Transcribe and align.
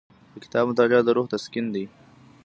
د 0.33 0.35
کتاب 0.43 0.63
مطالعه 0.69 1.01
د 1.05 1.09
روح 1.15 1.25
تسکین 1.33 1.65
دی. 1.75 1.85